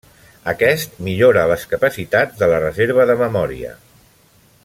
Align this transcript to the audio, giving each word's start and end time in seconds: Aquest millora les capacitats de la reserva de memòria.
Aquest 0.53 0.95
millora 1.07 1.43
les 1.51 1.65
capacitats 1.75 2.41
de 2.41 2.49
la 2.53 2.63
reserva 2.65 3.07
de 3.13 3.19
memòria. 3.23 3.77